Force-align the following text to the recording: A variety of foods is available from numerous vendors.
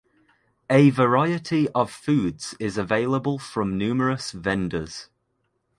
A 0.67 0.89
variety 0.89 1.67
of 1.75 1.91
foods 1.91 2.55
is 2.59 2.75
available 2.75 3.37
from 3.37 3.77
numerous 3.77 4.31
vendors. 4.31 5.09